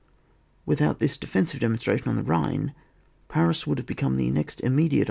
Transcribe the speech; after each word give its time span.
Without 0.65 0.97
this 0.97 1.15
defensive 1.15 1.59
demon 1.59 1.77
stration 1.77 2.07
on 2.07 2.15
the 2.15 2.23
Bhine, 2.23 2.73
Paris 3.27 3.67
would 3.67 3.77
have 3.77 3.85
become 3.85 4.17
the 4.17 4.31
next 4.31 4.59
immediate 4.61 4.99